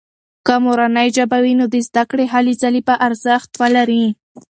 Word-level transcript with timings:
که 0.45 0.53
مورنۍ 0.63 1.07
ژبه 1.17 1.37
وي، 1.43 1.53
نو 1.59 1.65
د 1.73 1.75
زده 1.87 2.03
کړې 2.09 2.25
هلې 2.33 2.53
ځلې 2.61 2.81
به 2.87 2.95
ارزښت 3.07 3.51
ولري. 3.61 4.05